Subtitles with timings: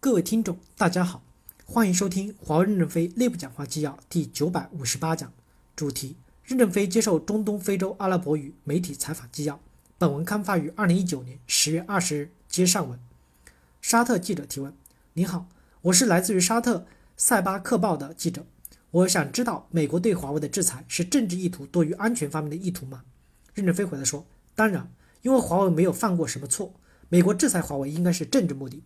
[0.00, 1.24] 各位听众，大家好，
[1.66, 5.32] 欢迎收听华为任正非内部讲话纪要第九百五十八讲，
[5.74, 9.58] 主题：任正非接受中东非洲阿拉伯语媒体采访纪要。
[9.98, 12.96] 本文刊发于二零一九年十月二十日，接上文。
[13.82, 14.72] 沙特记者提问：
[15.14, 15.48] 您好，
[15.82, 16.86] 我是来自于沙特
[17.16, 18.46] 塞巴克报的记者，
[18.92, 23.02] 我想知道美国对华为的制裁是政治意图多于安全方面的意图吗？
[23.52, 24.88] 任正非回答说：当然，
[25.22, 26.72] 因为华为没有犯过什么错。
[27.08, 28.84] 美国制裁华为应该是政治目的。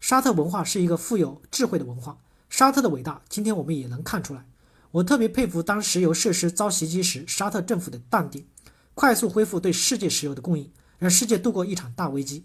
[0.00, 4.46] 沙特文化是一个富有智慧的文化，沙特的伟大，今天我们也能看出来。
[4.92, 8.46] 我特别佩服当石油设施遭袭击时，沙特政府的淡定，
[8.94, 12.44] 快速恢复对世界石油的供应，让世界度过一场大危机。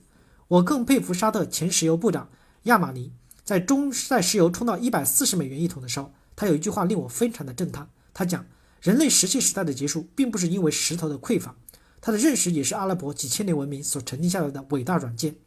[0.50, 2.30] 我更佩服沙特前石油部长
[2.64, 3.14] 亚马尼，
[3.46, 7.90] 在中在石油冲到一百四十美元一桶的时候，他有一句话令我非常的震撼。
[8.14, 8.46] 他讲，
[8.82, 11.56] 人类石器时代的结束，并不是因为石头的匮乏。
[12.02, 15.38] 他的认识也是阿拉伯几千年文明所沉淀下来的伟大软件。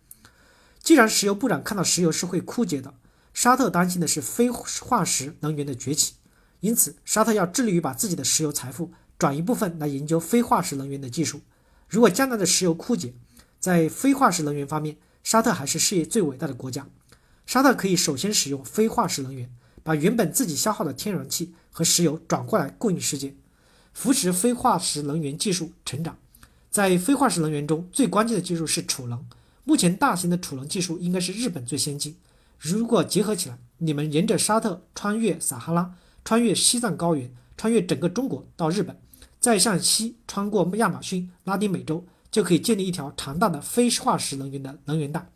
[0.82, 2.94] 既然石油部长看到石油是会枯竭的，
[3.34, 6.14] 沙特担心的是非化石能源的崛起，
[6.60, 11.40] 因此沙特要致力于把自己的石油财富转一部分来研究非化石能源的技术。
[11.88, 13.14] 如果将来的石油枯竭，
[13.60, 16.86] 在非化石能源方面，沙特还是世界最伟大的国家。
[17.44, 19.50] 沙特可以首先使用非化石能源，
[19.82, 23.34] 把原本自己消耗的天然气和石油转过来供应世界，
[23.92, 26.18] 扶持非化石能源技术成长。
[26.70, 29.24] 在非化石能源中，最关键的技术是储能。
[29.68, 32.16] 目前大型的储能技术应该是日本最先进。
[32.58, 35.94] 如果结合起来，你们沿着沙特穿越撒哈拉，
[36.24, 38.98] 穿越西藏高原，穿越整个中国到日本，
[39.38, 45.30] 再向西穿过亚马逊、拉丁美洲，就可以建立一条长大的非化石能源的能源带。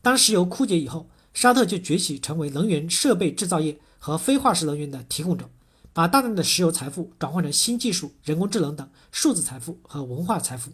[0.00, 5.50] 当石油枯竭以后，沙特就崛起成为能源设备制造业和非化石能源的提供者。
[5.92, 10.70] 把大量的石油财富转换成新技术、人工智能等数字财富和文化财富。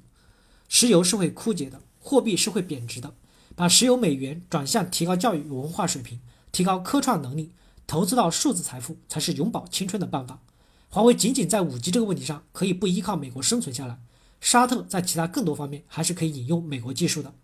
[0.68, 3.12] 石油是会枯竭的，货币是会贬值的。
[3.54, 6.20] 把石油美元转向提高教育文化水平、
[6.50, 7.52] 提高科创能力、
[7.86, 10.40] 投资到数字财富，才是永葆青春的办法。
[10.88, 13.98] 华为仅仅在五 G 这个问题上可以不依靠美国生存下来，
[14.40, 17.34] 沙特在其他更多方面还是可以引用美国技术的。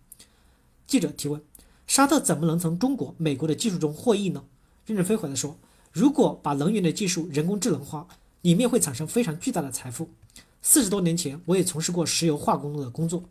[0.87, 1.39] 记者提问：
[1.85, 4.45] 沙特怎么能从中国、美国的技术中获益呢？
[4.87, 5.57] 任正非回答说。
[5.91, 8.07] 如果把能源的技术人工智能化，
[8.41, 10.09] 里面会产生非常巨大的财富。
[10.61, 13.23] 四十多年前，我也从事过石油化工的工作。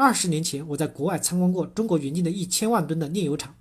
[0.00, 3.54] 二十年前，我在国外参观过中国原进的一千万吨的炼油厂，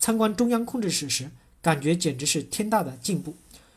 [0.00, 1.30] 参观中央控制室时，
[1.62, 3.36] 感觉简直是天大的进步。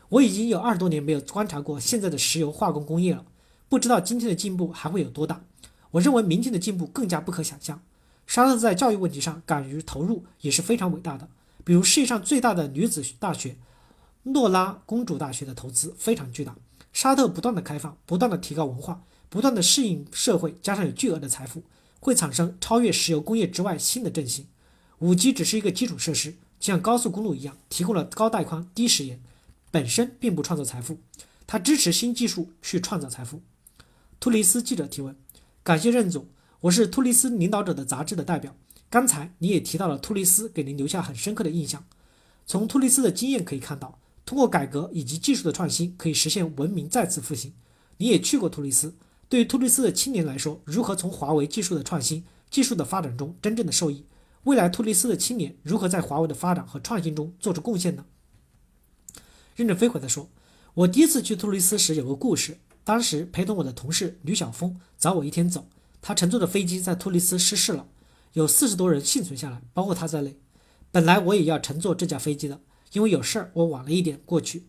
[0.09, 3.23] 我已经有二十多年没有观察过现在的石油化工工业了，
[3.69, 5.43] 不知道今天的进步还会有多大。
[5.91, 7.79] 我认为明天的进步更加不可想象。
[8.25, 11.29] 沙特在教育问题上敢于投入也是非常伟大的，
[11.63, 13.55] 比如世界上最大的女子大学。
[14.23, 16.55] 诺拉公主大学的投资非常巨大，
[16.91, 21.61] 沙特不断的开放，不断的提高文化，不断的适应社会，加上有巨额的财富，
[21.99, 24.47] 会产生超越石油工业之外新的振兴。
[24.99, 29.21] 五 G 只是一个基础设施，像高速公路一样，提供了高带宽、低时延，
[29.69, 30.97] 本身并不创造财富，
[31.45, 33.41] 它支持新技术去创造财富。
[34.19, 35.15] 突尼斯记者提问：
[35.63, 36.27] 感谢任总，
[36.61, 38.55] 我是突尼斯领导者的杂志的代表。
[38.89, 41.85] 刚才你也提到了突尼斯给您留下很深刻的印象，
[42.45, 43.99] 从突尼斯的经验可以看到。
[44.25, 47.53] 通过改革以及技术的创新，可以实现文明再次复兴。
[47.95, 48.93] 你也去过突尼斯，
[49.29, 54.05] 对于突尼斯的青年来说，如何从华为技术的创新、技术的发展中真正的受益？
[54.43, 58.05] 未来突尼斯的青年如何在华为的发展和创新中做出贡献呢？
[59.55, 60.29] 任正非回答说
[60.75, 65.67] ：“我第一次去突尼斯时有个故事，当时陪同我的同事吕晓峰早我一天走，
[66.01, 67.87] 他乘坐的飞机在突尼斯失事了，
[68.33, 70.37] 有四十多人幸存下来，包括他在内。
[70.91, 72.61] 本来我也要乘坐这架飞机的。”
[72.93, 74.67] 因为有事儿，我晚了一点过去。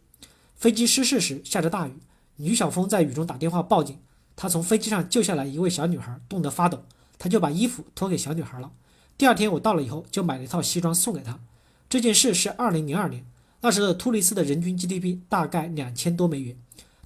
[0.57, 1.93] 飞机失事时下着大雨，
[2.35, 3.97] 吕晓峰在雨中打电话报警。
[4.41, 6.85] 他从飞机上救下来一位小女孩，冻得发抖，
[7.19, 8.71] 他就把衣服脱给小女孩了。
[9.17, 11.41] 第二天我到了以后，就买了一套西装送给她。
[11.89, 13.27] 这件事是二零零二年，
[13.63, 16.57] 那时的突尼斯的人均 GDP 大概两千多美元，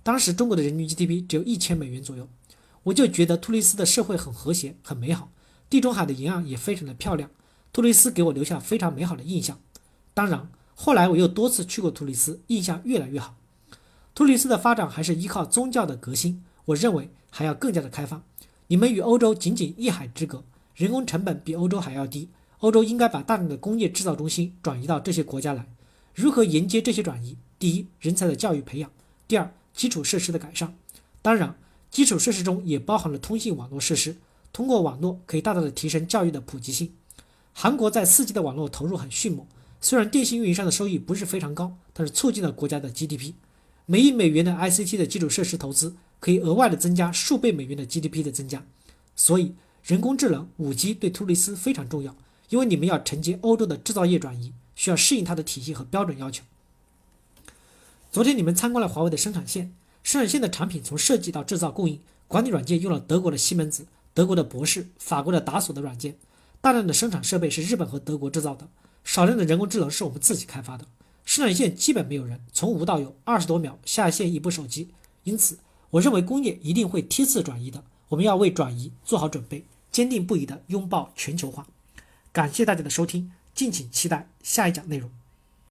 [0.03, 2.29] 当时中国的人均 GDP 只有一千美元左右。
[2.83, 5.31] 我就觉得突尼斯的社会很和谐，很美好，
[5.71, 7.31] 地中海的沿岸也非常的漂亮。
[7.73, 9.59] 突尼斯给我留下非常美好的印象。
[10.13, 10.51] 当然。
[10.75, 13.37] 后来我又多次去过突尼斯，印象越来越好。
[14.15, 18.23] 突尼斯的发展还是依靠宗教的革新，我认为还要更加的开放。
[18.69, 20.45] 你们与欧洲仅仅一海之隔，
[20.77, 22.29] 人工成本比欧洲还要低。
[22.59, 25.67] 欧洲应该把大量的工业制造中心转移到这些国家来。
[26.15, 27.37] 如何迎接这些转移？
[27.59, 28.91] 第一，人才的教育培养；
[29.27, 30.77] 第二，基础设施的改善。
[31.23, 31.57] 当然，
[31.91, 34.17] 基础设施中也包含了通信网络设施。
[34.53, 36.93] 通过网络可以大大的提升教育的普及性。
[37.53, 39.47] 韩国在 4G 的网络投入很迅猛。
[39.81, 43.33] 虽然电信运营商的收益不是非常高，但是促进了国家的 GDP。
[43.87, 48.65] 每亿美元的 ICT 的基础设施投资，可以额外的增加数倍美元的 GDP 的增加。
[49.17, 52.15] 所以，人工智能、5G 对突尼斯非常重要，
[52.49, 56.45] 因为你们要承接欧洲的制造业转移，需要适应它的体系和标准要求。
[58.13, 59.75] 昨天你们参观了华为的生产线，
[60.05, 61.99] 生产线的产品从设计到制造供应，
[62.29, 66.17] 管理软件用了德国的西门子、德国的博士、法国的达索的软件，
[66.61, 68.69] 大量的生产设备是日本和德国制造的，
[69.03, 70.87] 少量的人工智能是我们自己开发的。
[71.25, 74.91] 生产线基本没有人，从无到有，二十多秒下线一部手机。
[75.25, 75.59] 因此，
[75.93, 81.67] 我认为工业一定会梯次转移的，我们要为转移做好准备，坚定不移地拥抱全球化。
[82.33, 85.11] 感谢大家的收听，敬请期待下一讲内容。